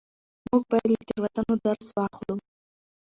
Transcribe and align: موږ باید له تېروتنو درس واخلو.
موږ 0.47 0.63
باید 0.71 0.89
له 0.93 0.99
تېروتنو 1.07 1.53
درس 1.65 1.87
واخلو. 1.95 2.35